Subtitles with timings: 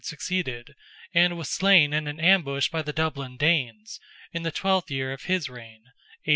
[0.03, 0.73] succeeded,
[1.13, 3.99] and was slain in an ambush by the Dublin Danes,
[4.33, 5.83] in the twelfth year of his reign
[6.25, 6.29] (A.